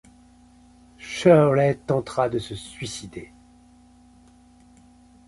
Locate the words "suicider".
2.55-3.31